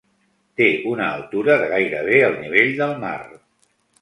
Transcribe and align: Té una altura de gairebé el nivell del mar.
Té 0.61 0.69
una 0.91 1.09
altura 1.17 1.57
de 1.65 1.67
gairebé 1.75 2.17
el 2.31 2.39
nivell 2.41 2.75
del 2.81 2.97
mar. 3.05 3.15